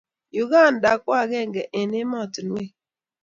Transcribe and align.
Uganda 0.43 0.89
ko 1.03 1.09
akenge 1.23 1.61
eng 1.79 1.93
emotinwek 2.03 2.71